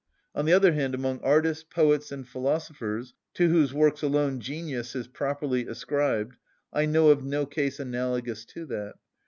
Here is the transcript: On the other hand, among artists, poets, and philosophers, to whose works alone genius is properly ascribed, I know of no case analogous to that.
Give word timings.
On 0.33 0.45
the 0.45 0.53
other 0.53 0.73
hand, 0.73 0.95
among 0.95 1.19
artists, 1.19 1.63
poets, 1.63 2.11
and 2.11 2.27
philosophers, 2.27 3.13
to 3.35 3.47
whose 3.49 3.71
works 3.71 4.01
alone 4.01 4.39
genius 4.39 4.95
is 4.95 5.07
properly 5.07 5.67
ascribed, 5.67 6.37
I 6.73 6.87
know 6.87 7.09
of 7.09 7.23
no 7.23 7.45
case 7.45 7.79
analogous 7.79 8.43
to 8.45 8.65
that. 8.65 8.95